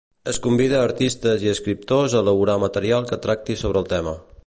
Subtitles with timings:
[0.31, 4.21] Es convida a artistes i escriptors a elaborar material que tracti sobre el tema.